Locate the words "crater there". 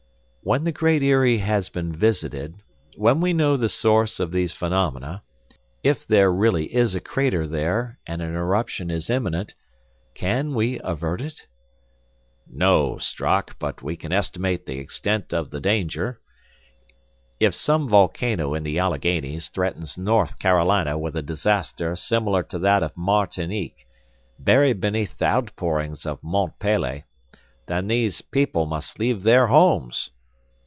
6.99-7.99